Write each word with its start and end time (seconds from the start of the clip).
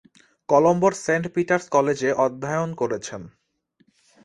কলম্বোর 0.49 0.93
Saint 1.05 1.25
Peter's 1.35 1.65
কলেজে 1.67 2.09
অধ্যয়ন 2.25 2.69
করেছেন। 2.73 3.21